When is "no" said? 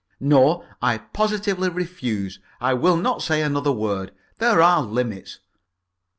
0.19-0.65